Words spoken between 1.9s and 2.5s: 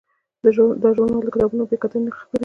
نه خپروي.